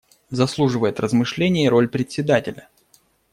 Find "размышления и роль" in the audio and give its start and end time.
0.99-1.87